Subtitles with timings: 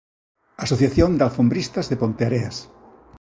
[0.65, 2.57] Asociación de Alfombristas de Ponteareas.